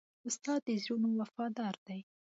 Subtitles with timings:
[0.27, 1.99] استاد د زړونو وفادار دی.